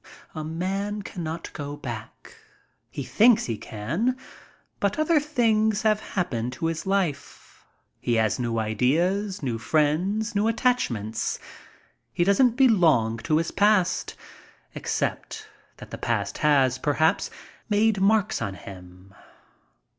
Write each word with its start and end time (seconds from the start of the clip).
A 0.33 0.43
man 0.43 1.03
cannot 1.03 1.53
go 1.53 1.77
back. 1.77 2.35
He 2.89 3.03
thinks 3.03 3.45
he 3.45 3.55
can, 3.55 4.17
but 4.79 4.97
other 4.97 5.19
things 5.19 5.83
have 5.83 5.99
happened 5.99 6.53
to 6.53 6.65
his 6.65 6.87
life. 6.87 7.63
He 7.99 8.15
has 8.15 8.39
new 8.39 8.57
ideas, 8.57 9.43
new 9.43 9.59
friends, 9.59 10.33
new 10.33 10.47
attachments. 10.47 11.37
He 12.13 12.23
doesn't 12.23 12.55
belong 12.57 13.19
to 13.19 13.37
his 13.37 13.51
past, 13.51 14.15
except 14.73 15.47
that 15.77 15.91
the 15.91 15.99
past 15.99 16.39
has, 16.39 16.79
perhaps, 16.79 17.29
made 17.69 18.01
marks 18.01 18.41
on 18.41 18.55
him. 18.55 19.13